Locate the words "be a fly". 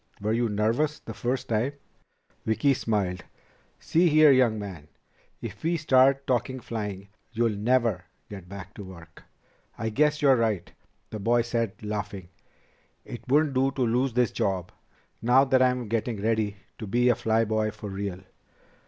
16.87-17.45